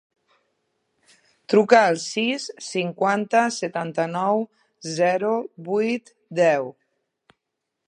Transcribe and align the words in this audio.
Truca 1.53 1.81
al 1.89 1.99
sis, 2.03 2.45
cinquanta, 2.69 3.43
setanta-nou, 3.59 4.43
zero, 4.97 5.37
vuit, 5.71 6.13
deu. 6.43 6.71